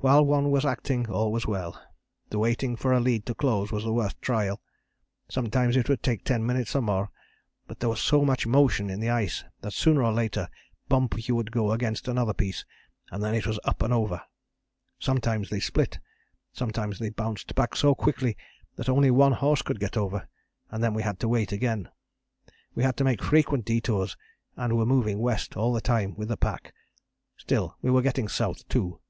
[0.00, 1.82] While one was acting all was well,
[2.30, 4.60] the waiting for a lead to close was the worst trial.
[5.28, 7.10] Sometimes it would take 10 minutes or more,
[7.66, 10.48] but there was so much motion in the ice that sooner or later
[10.88, 12.64] bump you would go against another piece,
[13.10, 14.22] and then it was up and over.
[15.00, 15.98] Sometimes they split,
[16.52, 18.36] sometimes they bounced back so quickly
[18.76, 20.28] that only one horse could get over,
[20.70, 21.88] and then we had to wait again.
[22.72, 24.16] We had to make frequent detours
[24.54, 26.72] and were moving west all the time with the pack,
[27.36, 29.00] still we were getting south, too.